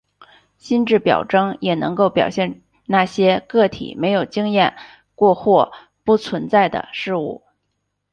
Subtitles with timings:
[0.57, 4.75] 心智表征也能够表现那些个体没有经验
[5.13, 5.71] 过或
[6.03, 7.43] 不存在的事物。